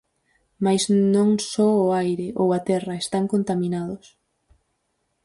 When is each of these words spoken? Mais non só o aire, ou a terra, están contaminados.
Mais 0.65 0.83
non 1.15 1.29
só 1.51 1.69
o 1.83 1.87
aire, 2.03 2.27
ou 2.41 2.47
a 2.57 2.61
terra, 2.69 2.95
están 3.03 3.25
contaminados. 3.33 4.05